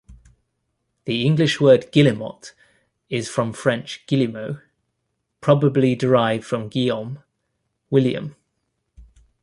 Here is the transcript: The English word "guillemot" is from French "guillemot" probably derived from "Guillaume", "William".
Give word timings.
The 1.05 1.23
English 1.27 1.61
word 1.61 1.91
"guillemot" 1.91 2.55
is 3.11 3.29
from 3.29 3.53
French 3.53 4.03
"guillemot" 4.07 4.59
probably 5.41 5.93
derived 5.93 6.43
from 6.43 6.69
"Guillaume", 6.69 7.19
"William". 7.91 8.35